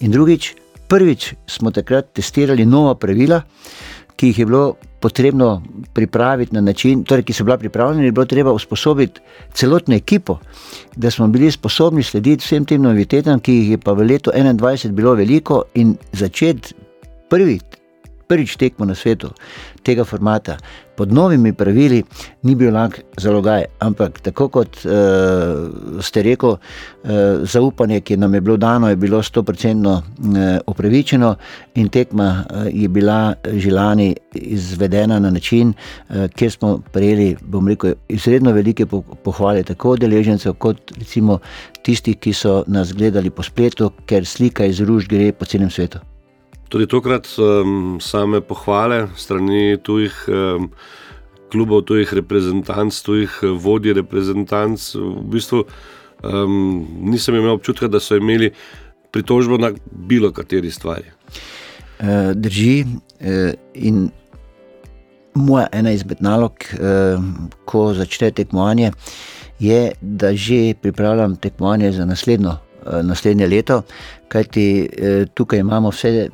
in 0.01 0.11
drugič, 0.11 0.55
prvič 0.89 1.35
smo 1.47 1.71
takrat 1.71 2.13
testirali 2.13 2.67
nova 2.67 2.95
pravila, 2.95 3.43
ki 4.19 4.33
jih 4.33 4.39
je 4.39 4.47
bilo 4.47 4.75
potrebno 5.01 5.63
pripraviti 5.95 6.55
na 6.55 6.61
način, 6.61 7.05
torej, 7.07 7.23
ki 7.23 7.33
so 7.33 7.45
bila 7.47 7.59
pripravljena, 7.59 8.05
je 8.05 8.13
bilo 8.13 8.27
treba 8.27 8.53
usposobiti 8.53 9.21
celotno 9.55 9.95
ekipo, 9.95 10.39
da 10.97 11.11
smo 11.11 11.29
bili 11.29 11.51
sposobni 11.51 12.03
slediti 12.03 12.43
vsem 12.43 12.65
tem 12.67 12.83
novitetam, 12.83 13.41
ki 13.41 13.55
jih 13.55 13.71
je 13.71 13.79
pa 13.79 13.95
v 13.95 14.09
letu 14.11 14.31
2021 14.35 14.91
bilo 14.91 15.15
veliko 15.15 15.63
in 15.75 15.95
začeti 16.13 16.75
prvi 17.31 17.61
prvič 18.29 18.57
tekmo 18.57 18.87
na 18.87 18.95
svetu 18.95 19.33
tega 19.83 20.05
formata, 20.05 20.59
pod 20.97 21.13
novimi 21.13 21.53
pravili, 21.53 22.03
ni 22.43 22.55
bil 22.59 22.75
lahko 22.75 23.01
zalogaj. 23.23 23.65
Ampak 23.87 24.19
tako 24.27 24.49
kot 24.53 24.81
uh, 24.85 26.03
ste 26.05 26.25
rekel, 26.27 26.57
uh, 26.59 27.45
zaupanje, 27.47 28.01
ki 28.03 28.19
nam 28.19 28.35
je 28.35 28.41
bilo 28.45 28.57
dano, 28.57 28.91
je 28.91 28.99
bilo 28.99 29.23
100% 29.23 29.87
uh, 29.87 30.03
upravičeno 30.67 31.35
in 31.81 31.89
tekma 31.89 32.29
uh, 32.43 32.67
je 32.73 32.89
bila 32.89 33.35
že 33.55 33.73
lani 33.73 34.11
izvedena 34.35 35.19
na 35.19 35.31
način, 35.31 35.73
uh, 35.73 36.27
kjer 36.35 36.53
smo 36.53 36.75
prejeli, 36.93 37.37
bom 37.41 37.69
rekel, 37.69 37.95
izredno 38.09 38.53
velike 38.53 38.87
pohvale, 39.25 39.63
tako 39.63 39.97
deležencev, 39.97 40.59
kot 40.59 40.93
recimo 40.99 41.39
tistih, 41.83 42.19
ki 42.19 42.35
so 42.35 42.63
nas 42.67 42.93
gledali 42.93 43.31
po 43.31 43.43
spletu, 43.43 43.93
ker 44.07 44.27
slika 44.27 44.67
iz 44.67 44.81
ruž 44.81 45.09
gre 45.09 45.33
po 45.33 45.47
celem 45.47 45.71
svetu. 45.71 46.03
Tudi 46.69 46.87
tokrat 46.87 47.25
um, 47.39 47.97
same 48.01 48.41
pohvale 48.45 49.07
strani 49.17 49.79
tujih 49.83 50.13
um, 50.29 50.69
klubov, 51.49 51.87
tujih 51.89 52.13
reprezentanc, 52.13 52.93
tujih 53.03 53.33
eh, 53.43 53.55
vodij 53.57 53.95
reprezentanc. 53.97 54.93
V 54.95 55.25
bistvu 55.33 55.65
um, 55.65 56.85
nisem 57.09 57.39
imel 57.39 57.57
občutka, 57.57 57.89
da 57.89 58.01
so 58.01 58.17
imeli 58.17 58.51
pritožbo 59.13 59.57
na 59.57 59.73
bilo 59.91 60.29
kateri 60.33 60.71
stvari. 60.71 61.09
Uh, 62.01 62.35
drži. 62.35 62.85
Uh, 62.85 63.57
in 63.75 64.11
moja 65.35 65.67
ena 65.73 65.91
izmed 65.97 66.21
nalog, 66.21 66.53
uh, 66.77 67.23
ko 67.65 67.95
začne 67.95 68.31
tekmovanje, 68.31 68.93
je, 69.59 69.93
da 70.01 70.35
že 70.37 70.75
pripravljam 70.83 71.37
tekmovanje 71.37 71.93
za 71.93 72.05
naslednjo. 72.05 72.59
Naslednje 73.03 73.47
leto, 73.47 73.83
kajti 74.33 74.89
tukaj 75.35 75.59
imamo 75.61 75.91
vse 75.91 76.29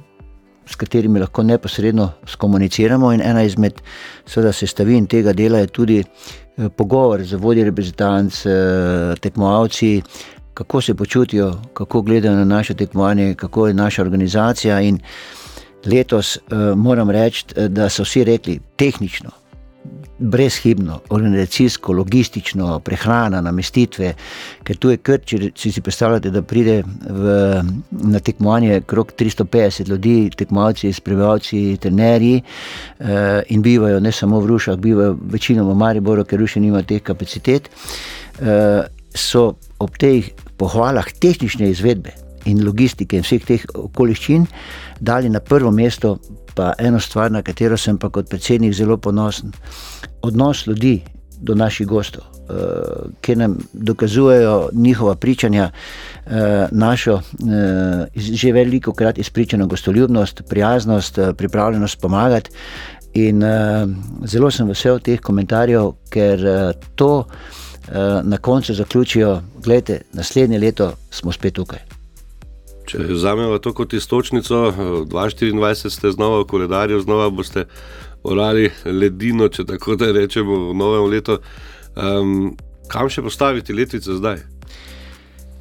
s 0.67 0.77
katerimi 0.77 1.21
lahko 1.21 1.43
neposredno 1.43 2.11
komuniciramo. 2.37 3.13
In 3.13 3.21
ena 3.21 3.43
izmed 3.43 3.81
sestavin 4.27 5.07
tega 5.07 5.33
dela 5.33 5.59
je 5.59 5.67
tudi 5.67 5.99
eh, 6.01 6.69
pogovor 6.69 7.23
z 7.25 7.35
vodji 7.35 7.65
reprezentanc, 7.65 8.47
eh, 8.47 9.15
tekmovalci, 9.21 10.03
kako 10.55 10.81
se 10.81 10.95
počutijo, 10.95 11.53
kako 11.75 12.03
gledajo 12.03 12.37
na 12.37 12.45
naše 12.45 12.75
tekmovanje, 12.75 13.35
kako 13.35 13.67
je 13.67 13.75
naša 13.75 14.03
organizacija. 14.03 14.81
In 14.81 14.99
letos 15.87 16.37
eh, 16.37 16.75
moram 16.77 17.11
reči, 17.11 17.45
da 17.69 17.89
so 17.89 18.03
vsi 18.03 18.25
rekli, 18.25 18.61
tehnično 18.77 19.44
brezhibno, 20.19 21.01
organizacijsko, 21.11 21.93
logistično, 21.93 22.79
prehrana, 22.81 23.41
namestitve, 23.41 24.15
ker 24.65 24.77
tu 24.77 24.91
je 24.91 25.01
kar, 25.03 25.21
če 25.27 25.51
si 25.73 25.83
predstavljate, 25.85 26.31
da 26.31 26.43
pride 26.43 26.79
v, 26.85 27.37
na 28.15 28.21
tekmovanje 28.21 28.81
krok 28.87 29.13
350 29.19 29.89
ljudi, 29.91 30.31
tekmovalci, 30.37 30.93
sprejevalci, 30.93 31.63
trenerji 31.83 32.41
eh, 32.41 33.43
in 33.51 33.63
bivajo 33.63 34.01
ne 34.01 34.13
samo 34.13 34.41
v 34.41 34.53
Rušah, 34.55 34.79
bivajo 34.81 35.19
večinoma 35.37 35.73
v 35.73 35.83
Mariboru, 35.83 36.25
ker 36.25 36.41
Ruši 36.41 36.63
nima 36.63 36.83
teh 36.83 37.03
kapacitet, 37.03 37.71
eh, 38.41 38.83
so 39.15 39.55
ob 39.79 39.99
teh 39.99 40.31
pohvalah 40.59 41.11
tehnične 41.21 41.69
izvedbe 41.71 42.24
in 42.45 42.65
logistike 42.65 43.17
in 43.17 43.25
vseh 43.25 43.45
teh 43.45 43.65
okoliščin 43.75 44.47
dali 45.01 45.29
na 45.29 45.41
prvo 45.41 45.71
mesto 45.71 46.19
pa 46.55 46.73
eno 46.79 47.01
stvar, 47.01 47.33
na 47.33 47.43
katero 47.43 47.77
sem 47.77 47.99
pa 47.99 48.09
kot 48.11 48.29
predsednik 48.31 48.75
zelo 48.75 48.97
ponosen. 48.97 49.53
Odnos 50.23 50.67
ljudi 50.67 51.01
do 51.45 51.55
naših 51.55 51.87
gostov, 51.87 52.23
uh, 52.25 53.11
ki 53.21 53.37
nam 53.37 53.57
dokazujejo 53.73 54.69
njihova 54.73 55.15
pričanja, 55.15 55.71
uh, 55.71 56.33
našo 56.71 57.15
uh, 57.15 57.23
že 58.15 58.53
veliko 58.53 58.93
krat 58.93 59.19
izpričano 59.19 59.67
gostoljubnost, 59.67 60.43
prijaznost, 60.49 61.19
uh, 61.19 61.35
pripravljenost 61.37 62.01
pomagati. 62.01 62.51
In 63.15 63.43
uh, 63.43 63.91
zelo 64.25 64.51
sem 64.51 64.69
vesel 64.69 64.99
teh 64.99 65.21
komentarjev, 65.21 65.93
ker 66.11 66.47
uh, 66.47 66.89
to 66.95 67.25
na 68.25 68.37
koncu 68.37 68.75
zaključijo, 68.75 69.43
gledajte, 69.65 70.01
naslednje 70.13 70.59
leto 70.59 70.93
smo 71.11 71.33
spet 71.33 71.55
tukaj. 71.55 71.94
Če 72.85 73.01
vzamemo 73.09 73.59
to 73.59 73.73
kot 73.73 73.93
istočnico, 73.97 74.59
2024 75.09 75.91
ste 75.91 76.11
znova 76.13 76.43
v 76.43 76.49
koledarju, 76.51 77.01
znova 77.01 77.31
boste 77.33 77.65
orali 78.25 78.71
ledino, 78.85 79.49
če 79.49 79.65
tako 79.69 79.97
da 80.01 80.11
rečemo, 80.13 80.71
v 80.71 80.75
novem 80.77 81.09
letu. 81.13 81.39
Um, 81.95 82.53
kam 82.93 83.09
še 83.09 83.25
postaviti 83.25 83.77
letvice 83.77 84.19
zdaj? 84.19 84.43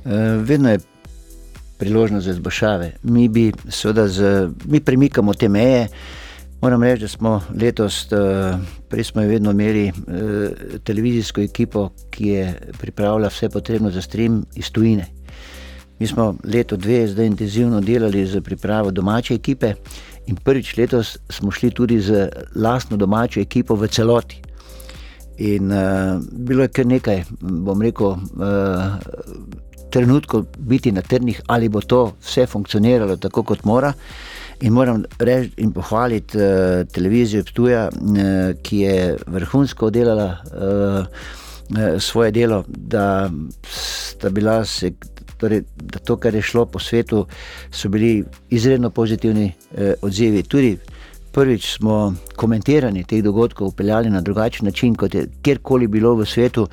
Uh, 0.04 0.44
vedno 0.44 0.74
je 0.74 0.84
priložnost 1.80 2.26
za 2.26 2.36
izboljšave. 2.36 2.92
Mi, 3.04 3.30
bi, 3.30 3.52
z, 3.68 4.36
mi 4.66 4.84
premikamo 4.84 5.34
te 5.34 5.50
meje. 5.50 5.88
Moram 6.64 6.84
reči, 6.84 7.04
da 7.04 7.12
smo 7.12 7.34
letos, 7.60 8.06
uh, 8.12 8.60
prej 8.92 9.12
smo 9.12 9.24
vedno 9.28 9.52
imeli 9.52 9.90
uh, 9.90 10.78
televizijsko 10.84 11.44
ekipo, 11.44 11.90
ki 12.12 12.28
je 12.28 12.46
pripravila 12.80 13.32
vse 13.32 13.50
potrebno 13.50 13.92
za 13.92 14.02
stream 14.02 14.44
iz 14.56 14.72
tujine. 14.72 15.23
Mi 16.00 16.08
smo 16.08 16.36
leto, 16.44 16.78
dve, 16.78 17.08
zdaj 17.08 17.26
intenzivno 17.26 17.82
delali 17.82 18.26
za 18.26 18.42
pripravo 18.42 18.92
domače 18.92 19.34
ekipe, 19.34 19.74
in 20.28 20.36
prvič 20.36 20.78
letos 20.78 21.18
smo 21.30 21.52
šli 21.52 21.72
tudi 21.72 22.00
z 22.02 22.30
lastno 22.56 22.98
domačo 22.98 23.40
ekipo 23.40 23.76
v 23.76 23.88
celoti. 23.88 24.42
In 25.38 25.72
uh, 25.72 26.22
bilo 26.32 26.62
je 26.62 26.68
kar 26.68 26.86
nekaj, 26.86 27.24
bom 27.42 27.82
rekel, 27.82 28.08
uh, 28.08 28.20
trenutkov 29.94 30.46
biti 30.58 30.92
na 30.92 31.02
trnih, 31.02 31.42
ali 31.48 31.70
bo 31.70 31.82
to 31.82 32.14
vse 32.22 32.46
funkcioniralo 32.46 33.18
tako, 33.18 33.44
kot 33.44 33.66
mora. 33.66 33.94
In 34.62 34.74
moram 34.74 35.04
reči 35.20 35.52
in 35.58 35.72
pohvaliti 35.74 36.38
uh, 36.38 36.44
televizijo 36.94 37.44
Ptuja, 37.44 37.90
uh, 37.90 38.54
ki 38.64 38.78
je 38.78 39.18
vrhunsko 39.28 39.90
delala 39.90 40.30
uh, 40.46 41.00
uh, 41.02 42.00
svoje 42.00 42.32
delo, 42.32 42.64
da, 42.68 43.32
se, 44.66 44.92
torej, 45.44 45.64
da 45.76 46.00
to, 46.00 46.18
kar 46.18 46.36
je 46.36 46.42
šlo 46.42 46.66
po 46.66 46.80
svetu, 46.80 47.26
so 47.72 47.90
bili 47.90 48.24
izredno 48.50 48.90
pozitivni 48.90 49.52
uh, 49.52 49.94
odzivi. 50.02 50.44
Tudi 50.44 50.78
prvič 51.34 51.72
smo 51.76 52.14
komentiranje 52.36 53.04
teh 53.04 53.24
dogodkov 53.24 53.68
upeljali 53.68 54.10
na 54.10 54.22
drugačen 54.22 54.66
način, 54.66 54.96
kot 54.96 55.16
je 55.16 55.28
kjerkoli 55.42 55.88
bilo 55.88 56.16
v 56.16 56.26
svetu, 56.26 56.68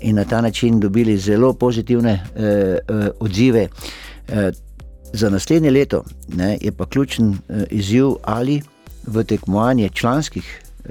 in 0.00 0.16
na 0.16 0.24
ta 0.24 0.40
način 0.40 0.80
dobili 0.80 1.18
zelo 1.18 1.52
pozitivne 1.52 2.12
eh, 2.12 2.42
eh, 2.42 3.10
odzive. 3.20 3.68
Eh, 4.28 4.52
za 5.12 5.30
naslednje 5.30 5.70
leto 5.70 6.04
ne, 6.28 6.58
je 6.60 6.72
pa 6.72 6.86
ključen 6.86 7.32
eh, 7.32 7.64
izziv, 7.70 8.06
ali 8.22 8.62
v 9.06 9.24
tekmovanje 9.24 9.88
članskih 9.88 10.60
eh, 10.84 10.90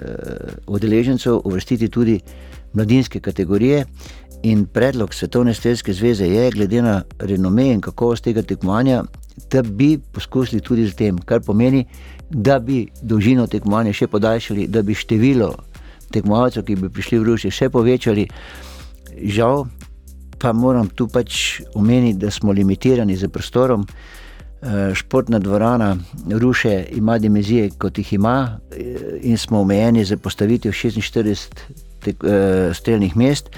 udeležencev 0.68 1.42
uvrstiti 1.44 1.90
tudi 1.90 2.20
mladinske 2.74 3.20
kategorije. 3.20 3.86
In 4.46 4.66
predlog 4.66 5.14
Svetovne 5.14 5.54
strelske 5.54 5.94
zveze 5.94 6.28
je, 6.28 6.52
glede 6.52 6.82
na 6.82 7.00
renome 7.20 7.64
in 7.74 7.80
kakovost 7.82 8.24
tega 8.24 8.44
tekmovanja, 8.46 9.04
da 9.52 9.62
bi 9.62 9.98
poskusili 9.98 10.62
tudi 10.62 10.86
z 10.86 10.94
tem, 10.96 11.18
kar 11.18 11.42
pomeni, 11.42 11.86
da 12.30 12.60
bi 12.60 12.84
dolžino 13.02 13.48
tekmovanja 13.48 13.94
še 13.94 14.08
podaljšali, 14.08 14.68
da 14.68 14.84
bi 14.86 14.94
število 14.94 15.50
tekmovalcev, 16.14 16.66
ki 16.68 16.76
bi 16.78 16.90
prišli 16.94 17.20
v 17.20 17.28
Rusijo, 17.32 17.56
še 17.58 17.72
povečali. 17.74 18.28
Žal 19.18 19.66
pa 20.38 20.54
moram 20.54 20.92
tu 20.94 21.08
pač 21.10 21.64
omeniti, 21.74 22.20
da 22.22 22.30
smo 22.32 22.54
limitirani 22.54 23.18
z 23.18 23.32
prostorom. 23.34 23.88
Eh, 24.62 24.94
športna 24.94 25.40
dvorana 25.40 25.96
Ruše 26.30 26.86
ima 26.94 27.18
dimenzije, 27.18 27.72
kot 27.82 27.98
jih 27.98 28.14
ima, 28.14 28.60
eh, 28.70 29.18
in 29.26 29.38
smo 29.38 29.66
omejeni 29.66 30.06
z 30.06 30.18
postavitvijo 30.18 30.74
46 30.74 31.66
tek, 32.06 32.24
uh, 32.24 32.76
streljnih 32.76 33.18
mest. 33.18 33.50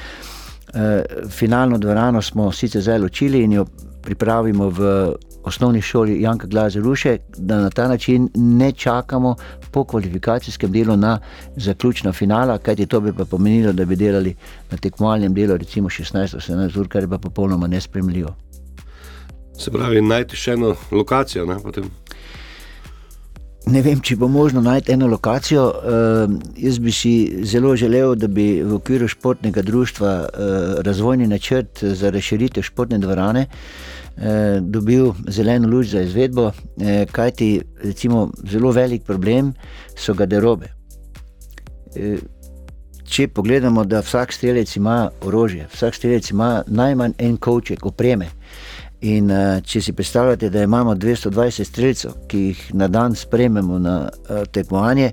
Uh, 0.67 1.29
finalno 1.29 1.77
dvorano 1.77 2.21
smo 2.21 2.51
sicer 2.51 2.81
zdaj 2.81 2.99
ločili 2.99 3.43
in 3.43 3.53
jo 3.53 3.65
pripravimo 4.01 4.69
v 4.69 5.13
osnovni 5.43 5.81
šoli 5.81 6.21
Janka 6.21 6.47
Glaze 6.47 6.79
Ruše, 6.79 7.17
da 7.37 7.61
na 7.61 7.69
ta 7.69 7.87
način 7.87 8.29
ne 8.35 8.71
čakamo 8.71 9.35
po 9.71 9.83
kvalifikacijskem 9.83 10.71
delu 10.71 10.97
na 10.97 11.19
zaključno 11.55 12.13
finala, 12.13 12.57
kajti 12.57 12.85
to 12.85 12.99
bi 12.99 13.13
pa 13.13 13.25
pomenilo, 13.25 13.73
da 13.73 13.85
bi 13.85 13.95
delali 13.95 14.35
na 14.71 14.77
tekmovalnem 14.77 15.33
delu 15.33 15.57
recimo 15.57 15.89
16-17 15.89 16.79
ur, 16.79 16.87
kar 16.87 17.03
je 17.03 17.07
pa 17.07 17.17
popolnoma 17.17 17.67
nespremljivo. 17.67 18.35
Se 19.57 19.71
pravi, 19.71 20.01
najti 20.01 20.37
še 20.37 20.53
eno 20.53 20.75
lokacijo, 20.91 21.45
ne 21.45 21.57
potem. 21.63 21.89
Ne 23.67 23.81
vem, 23.83 23.99
če 23.99 24.15
bo 24.15 24.29
možno 24.31 24.61
najti 24.63 24.93
eno 24.93 25.09
lokacijo. 25.11 25.63
Uh, 25.67 26.35
jaz 26.55 26.77
bi 26.79 26.91
si 26.95 27.11
zelo 27.43 27.73
želel, 27.75 28.13
da 28.15 28.29
bi 28.31 28.61
v 28.63 28.77
okviru 28.77 29.09
športnega 29.11 29.61
društva 29.61 30.11
uh, 30.21 30.29
razvojni 30.87 31.27
načrt 31.27 31.83
za 31.83 32.09
razširitev 32.09 32.63
športne 32.63 32.99
dvorane 33.03 33.43
uh, 33.47 34.23
dobil 34.61 35.11
zeleno 35.27 35.67
luč 35.67 35.91
za 35.91 36.01
izvedbo, 36.01 36.45
uh, 36.47 36.53
kajti 37.11 37.49
recimo, 37.83 38.29
zelo 38.47 38.71
velik 38.71 39.03
problem 39.03 39.51
so 39.95 40.15
garderobe. 40.15 40.71
Uh, 41.91 42.23
če 43.03 43.27
pogledamo, 43.27 43.83
da 43.83 43.99
vsak 43.99 44.31
strelec 44.31 44.75
ima 44.79 45.09
orožje, 45.27 45.67
vsak 45.73 45.95
strelec 45.95 46.31
ima 46.31 46.63
najmanj 46.67 47.19
en 47.19 47.35
kovček 47.37 47.85
opreme. 47.85 48.31
In 49.05 49.29
uh, 49.29 49.59
če 49.61 49.81
si 49.81 49.93
predstavljate, 49.93 50.49
da 50.49 50.63
imamo 50.65 50.95
220 50.97 51.69
streljcev, 51.69 52.15
ki 52.27 52.39
jih 52.47 52.61
na 52.73 52.87
dan 52.87 53.15
sprememo 53.15 53.77
na 53.79 53.97
uh, 54.09 54.41
tekmovanje, 54.51 55.11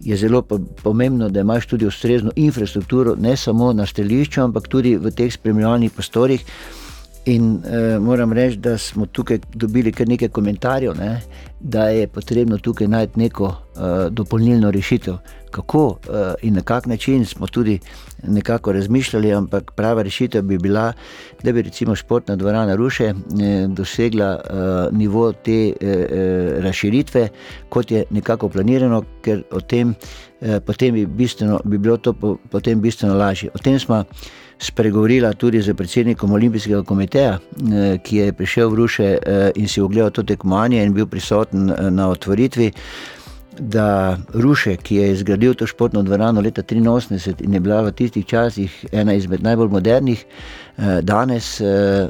je 0.00 0.16
zelo 0.16 0.42
pomembno, 0.82 1.28
da 1.28 1.40
imaš 1.40 1.66
tudi 1.66 1.86
ustrezno 1.86 2.30
infrastrukturo, 2.36 3.16
ne 3.18 3.36
samo 3.36 3.72
na 3.72 3.86
strelišču, 3.86 4.40
ampak 4.44 4.68
tudi 4.68 4.94
v 4.96 5.10
teh 5.10 5.32
spremljalnih 5.34 5.90
prostorih. 5.90 6.44
In 7.26 7.62
uh, 7.64 8.02
moram 8.02 8.32
reči, 8.32 8.56
da 8.56 8.78
smo 8.78 9.06
tukaj 9.06 9.38
dobili 9.54 9.92
kar 9.92 10.08
nekaj 10.08 10.28
komentarjev, 10.28 10.92
ne, 10.98 11.20
da 11.60 11.88
je 11.88 12.08
potrebno 12.08 12.58
tukaj 12.58 12.88
najti 12.88 13.20
neko 13.20 13.44
uh, 13.44 13.82
dopolnilno 14.10 14.70
rešitev. 14.70 15.14
Kako 15.50 15.86
uh, 15.86 15.96
in 16.42 16.54
na 16.54 16.62
kak 16.62 16.86
način 16.86 17.24
smo 17.24 17.46
tudi 17.46 17.78
nekako 18.26 18.72
razmišljali, 18.72 19.32
ampak 19.32 19.70
prava 19.70 20.02
rešitev 20.02 20.42
bi 20.42 20.58
bila, 20.58 20.92
da 21.42 21.52
bi 21.52 21.62
recimo 21.62 21.94
športna 21.94 22.36
dvorana 22.36 22.74
Ruše 22.74 23.04
eh, 23.04 23.14
dosegla 23.68 24.40
uh, 24.44 24.98
nivo 24.98 25.32
te 25.32 25.72
uh, 25.72 25.88
razširitve, 26.62 27.28
kot 27.68 27.90
je 27.90 28.04
nekako 28.10 28.48
planirano, 28.48 29.04
ker 29.22 29.42
o 29.50 29.60
tem, 29.60 29.94
uh, 30.40 30.56
potem 30.66 30.94
bi, 30.94 31.06
bistveno, 31.06 31.60
bi 31.64 31.78
bilo 31.78 31.96
to 31.96 32.12
po, 32.12 32.36
potem 32.50 32.80
bistveno 32.80 33.14
lažje. 33.14 33.50
O 33.54 33.58
tem 33.58 33.78
smo 33.78 34.04
spregovorila 34.58 35.32
tudi 35.32 35.62
z 35.62 35.74
predsednikom 35.74 36.32
Olimpijskega 36.32 36.82
komiteja, 36.82 37.38
eh, 37.38 37.98
ki 37.98 38.16
je 38.16 38.32
prišel 38.32 38.70
v 38.70 38.74
Ruše 38.74 39.08
eh, 39.18 39.50
in 39.54 39.68
si 39.68 39.80
ogledal 39.80 40.10
to 40.10 40.22
tekmovanje 40.22 40.84
in 40.84 40.94
bil 40.94 41.06
prisoten 41.06 41.70
eh, 41.70 41.90
na 41.90 42.08
otvoritvi. 42.08 42.72
Da 43.54 44.18
Ruše, 44.34 44.76
ki 44.76 44.96
je 44.96 45.16
zgradil 45.16 45.54
to 45.54 45.66
športno 45.66 46.02
dvorano 46.02 46.40
leta 46.40 46.62
1983 46.62 47.44
in 47.44 47.54
je 47.54 47.60
bila 47.60 47.82
v 47.82 47.92
tistih 47.92 48.26
časih 48.26 48.86
ena 48.92 49.14
izmed 49.14 49.42
najbolj 49.42 49.68
modernih, 49.70 50.24
danes 51.02 51.62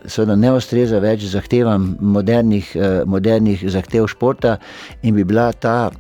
seveda 0.08 0.36
ne 0.36 0.52
ustreza 0.56 0.98
več 1.04 1.28
zahtevam 1.28 1.98
modernih, 2.00 2.72
modernih 3.04 3.60
zahtev 3.68 4.08
športa 4.08 4.56
in 5.02 5.14
bi 5.14 5.24
bila 5.24 5.52
ta, 5.52 5.90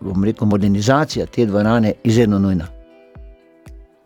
bom 0.00 0.24
rekel, 0.26 0.46
modernizacija 0.46 1.30
te 1.30 1.46
dvorane 1.46 1.94
izredno 2.02 2.42
nujna. 2.42 2.79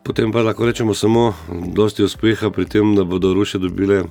Potem 0.05 0.33
pa 0.33 0.43
lahko 0.43 0.67
rečemo 0.67 0.95
samo, 0.95 1.33
da 1.49 1.89
je 1.99 2.05
uspeha 2.05 2.51
pri 2.51 2.65
tem, 2.65 2.95
da 2.95 3.05
bodo 3.05 3.35
Ruše 3.35 3.59
dobile 3.59 4.03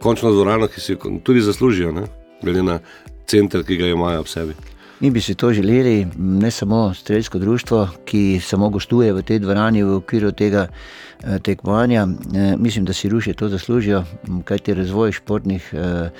končno 0.00 0.30
dvorano, 0.32 0.66
ki 0.66 0.80
si 0.80 0.92
jo 0.92 1.18
tudi 1.22 1.40
zaslužijo, 1.40 1.92
ne? 1.92 2.06
glede 2.42 2.62
na 2.62 2.78
center, 3.26 3.64
ki 3.64 3.76
ga 3.76 3.86
imajo 3.86 4.20
ob 4.20 4.28
sebi. 4.28 4.54
Mi 5.00 5.10
bi 5.10 5.20
si 5.20 5.34
to 5.34 5.52
želeli, 5.52 6.06
ne 6.16 6.50
samo 6.50 6.94
streljsko 6.94 7.38
društvo, 7.38 7.88
ki 8.04 8.40
samo 8.40 8.68
gostuje 8.68 9.12
v 9.12 9.22
tej 9.22 9.38
dvorani 9.38 9.82
v 9.84 9.98
okviru 10.00 10.32
tega 10.32 10.68
eh, 10.68 11.38
tekmovanja. 11.38 12.06
Eh, 12.06 12.56
mislim, 12.56 12.84
da 12.84 12.92
si 12.92 13.08
Ruše 13.08 13.34
to 13.34 13.48
zaslužijo, 13.48 14.04
kajti 14.44 14.74
razvoj 14.74 15.12
športnih 15.12 15.74
eh, 15.74 16.10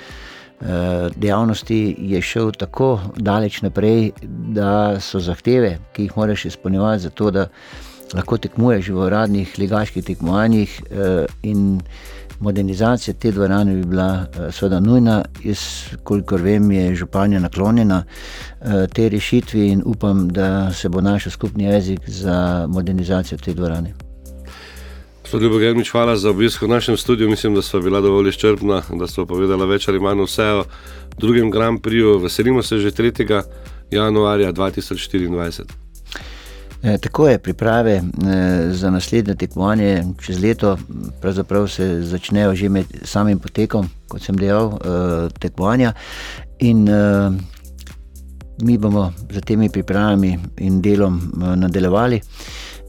dejavnosti 1.15 1.95
je 1.99 2.21
šel 2.21 2.51
tako 2.51 2.99
daleč 3.15 3.61
naprej, 3.61 4.11
da 4.53 4.99
so 4.99 5.19
zahteve, 5.19 5.79
ki 5.93 6.03
jih 6.03 6.17
moraš 6.17 6.45
izpolnjevati 6.45 7.03
za 7.03 7.09
to, 7.09 7.31
da 7.31 7.47
lahko 8.13 8.37
tekmuješ 8.37 8.89
v 8.89 9.05
uradnih 9.07 9.59
ligaških 9.59 10.05
tekmovanjih 10.05 10.81
eh, 10.91 11.25
modernizacija 12.39 13.13
te 13.13 13.31
dvorane 13.31 13.75
bi 13.75 13.85
bila 13.85 14.25
eh, 14.25 14.51
seveda 14.51 14.79
nujna. 14.79 15.25
Jaz, 15.43 15.59
kolikor 16.03 16.41
vem, 16.41 16.71
je 16.71 16.95
županja 16.95 17.39
naklonjena 17.39 18.03
eh, 18.03 18.87
tej 18.93 19.09
rešitvi 19.09 19.67
in 19.67 19.81
upam, 19.85 20.29
da 20.29 20.73
se 20.73 20.89
bo 20.89 21.01
našel 21.01 21.31
skupni 21.31 21.63
jezik 21.63 21.99
za 22.07 22.67
modernizacijo 22.69 23.37
te 23.37 23.53
dvorane. 23.53 23.93
Germič, 25.59 25.91
hvala 25.91 26.15
za 26.17 26.29
obisk 26.29 26.61
v 26.61 26.67
našem 26.67 26.97
studiu. 26.97 27.29
Mislim, 27.29 27.55
da 27.55 27.61
smo 27.61 27.79
bila 27.79 28.01
dovolj 28.01 28.29
izčrpna, 28.29 28.81
da 28.99 29.07
smo 29.07 29.25
povedala 29.25 29.65
več 29.65 29.87
ali 29.87 29.99
manj 29.99 30.23
vse 30.23 30.43
o 30.43 30.63
drugem 31.17 31.51
Grand 31.51 31.81
Prixu. 31.81 32.19
Veselimo 32.23 32.63
se 32.63 32.77
že 32.77 32.91
3. 32.91 33.41
januarja 33.91 34.53
2024. 34.53 35.86
E, 36.83 36.97
tako 36.97 37.27
je, 37.27 37.39
priprave 37.39 37.95
e, 37.95 38.01
za 38.71 38.89
naslednje 38.89 39.35
tekmovanje 39.35 40.03
čez 40.21 40.41
leto 40.41 40.77
se 41.67 42.01
začnejo 42.01 42.55
že 42.55 42.69
med 42.69 42.85
samim 43.03 43.39
potekom, 43.39 43.89
kot 44.07 44.21
sem 44.21 44.35
dejal, 44.35 44.73
e, 44.73 45.29
tekmovanja. 45.39 45.93
In 46.59 46.89
mi 48.61 48.77
bomo 48.77 49.13
z 49.29 49.41
temi 49.41 49.69
pripravami 49.69 50.39
in 50.57 50.81
delom 50.81 51.21
nadaljevali. 51.55 52.21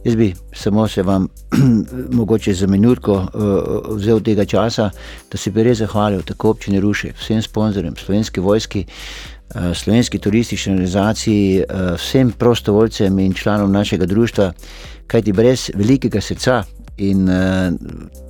Jaz 0.05 0.17
bi 0.17 0.35
samo 0.53 0.89
se 0.89 1.03
vam, 1.03 1.29
mogoče 2.19 2.55
za 2.55 2.67
minutko, 2.67 3.13
uh, 3.13 3.97
vzel 3.97 4.21
tega 4.21 4.45
časa, 4.45 4.91
da 5.31 5.39
se 5.39 5.51
bi 5.51 5.63
res 5.63 5.79
zahvalil 5.79 6.23
tako 6.23 6.51
občini 6.51 6.81
Ruše, 6.81 7.13
vsem 7.19 7.43
sponzorjem, 7.43 7.97
slovenski 7.97 8.41
vojski, 8.41 8.85
slovenski 9.75 10.19
turistični 10.19 10.73
organizaciji, 10.73 11.63
uh, 11.63 11.95
vsem 11.97 12.33
prostovoljcem 12.33 13.19
in 13.19 13.33
članom 13.35 13.73
našega 13.73 14.07
društva, 14.07 14.53
kajti 15.07 15.33
brez 15.33 15.71
velikega 15.75 16.21
srca 16.21 16.63
in 16.97 17.29
uh, 17.29 17.73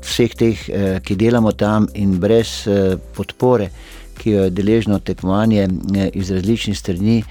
vseh 0.03 0.35
teh, 0.35 0.65
ki 1.03 1.17
delamo 1.17 1.53
tam, 1.53 1.89
in 1.95 2.19
brez 2.21 2.69
podpore, 3.17 3.71
ki 4.19 4.31
jo 4.31 4.45
je 4.45 4.51
deležno 4.51 4.99
tekmovanje 4.99 5.69
iz 6.15 6.31
različnih 6.31 6.79
strani. 6.79 7.23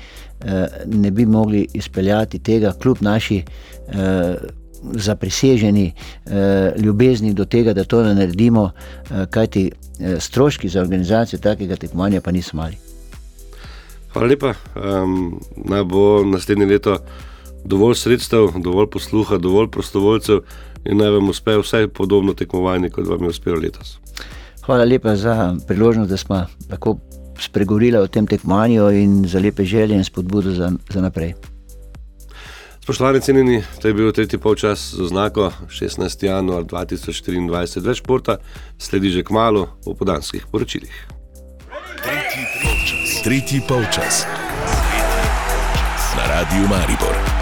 Eh, 0.45 0.67
ne 0.85 1.11
bi 1.11 1.25
mogli 1.25 1.67
izpeljati 1.73 2.39
tega, 2.39 2.73
kljub 2.81 2.97
naši 3.01 3.43
eh, 3.87 4.35
zapriseženi 4.93 5.93
eh, 6.25 6.73
ljubezni 6.77 7.33
do 7.33 7.45
tega, 7.45 7.73
da 7.73 7.83
to 7.83 8.03
naredimo, 8.03 8.71
kajti 9.29 9.71
stroški 10.19 10.69
za 10.69 10.81
organizacijo 10.81 11.39
takega 11.39 11.75
tekmovanja 11.75 12.21
pa 12.21 12.31
niso 12.31 12.57
mali. 12.57 12.77
Hvala 14.13 14.27
lepa. 14.27 14.53
Um, 14.75 15.39
naj 15.55 15.83
bo 15.83 16.23
naslednje 16.25 16.65
leto 16.65 16.97
dovolj 17.65 17.95
sredstev, 17.95 18.53
dovolj 18.63 18.89
posluha, 18.89 19.37
dovolj 19.37 19.67
prostovoljcev 19.71 20.41
in 20.85 20.97
naj 20.97 21.09
vam 21.17 21.29
uspe 21.29 21.57
vse 21.57 21.87
podobno 21.87 22.33
tekmovanje, 22.33 22.89
kot 22.89 23.07
vam 23.07 23.23
je 23.23 23.29
uspelo 23.29 23.59
letos. 23.59 23.97
Hvala 24.65 24.83
lepa 24.83 25.15
za 25.15 25.55
priložnost, 25.67 26.09
da 26.09 26.17
smo 26.17 26.45
lahko 26.69 26.97
spregovorila 27.39 28.01
o 28.01 28.07
tem 28.07 28.27
tekmovanju 28.27 28.89
in 28.91 29.25
za 29.27 29.39
lepe 29.39 29.65
želje 29.65 29.95
in 29.95 30.03
spodbudo 30.03 30.51
za, 30.51 30.71
za 30.89 31.01
naprej. 31.01 31.33
Spoštovani 32.83 33.21
cenjeni, 33.21 33.63
to 33.81 33.87
je 33.87 33.93
bil 33.93 34.11
tretji 34.11 34.39
polčas 34.39 34.93
z 34.93 35.01
oznako 35.01 35.51
16. 35.67 36.25
januar 36.25 36.63
2024. 36.63 37.83
Več 37.83 37.99
športa 37.99 38.37
sledi 38.77 39.11
že 39.11 39.23
k 39.23 39.35
malu 39.35 39.67
v 39.85 39.95
podanskih 39.99 40.47
poročilih. 40.51 41.16
Tretji 43.27 43.61
polčas. 43.61 44.25
Na 46.15 46.27
radiju 46.27 46.67
Maribor. 46.67 47.36